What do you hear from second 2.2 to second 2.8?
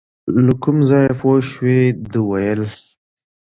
ویل.